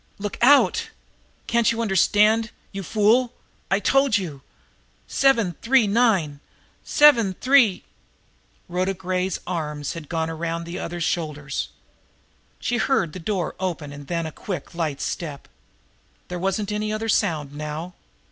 [0.17, 0.89] "Look out!
[1.45, 3.33] Can't you understand, you fool!
[3.69, 4.41] I've told you!
[5.07, 6.39] Seven three nine!
[6.83, 7.83] Seven three..."
[8.67, 11.69] Rhoda Gray's arms had gone around the other's shoulders.
[12.59, 15.47] She heard the door open and then a quick, light step.
[16.29, 17.93] There wasn't any other sound now.